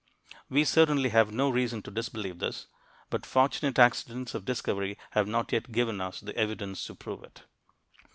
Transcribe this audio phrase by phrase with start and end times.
[0.49, 2.65] We certainly have no reason to disbelieve this,
[3.11, 7.43] but fortunate accidents of discovery have not yet given us the evidence to prove it.